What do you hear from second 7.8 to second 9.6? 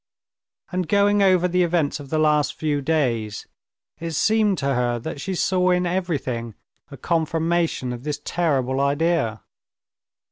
of this terrible idea.